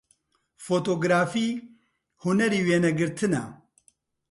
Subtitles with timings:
[0.63, 1.47] فۆتۆگرافی
[2.21, 3.43] هونەری وێنەگرتنە